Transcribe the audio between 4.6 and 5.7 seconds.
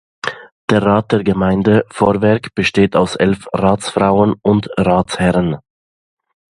Ratsherren.